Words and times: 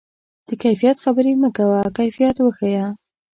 د 0.47 0.49
کیفیت 0.63 0.97
خبرې 1.05 1.33
مه 1.41 1.49
کوه، 1.57 1.81
کیفیت 1.97 2.35
وښیه. 2.39 2.85